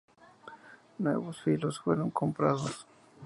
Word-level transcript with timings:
Nuevos 0.97 1.43
filos 1.43 1.79
fueron 1.79 2.09
comparados. 2.09 2.87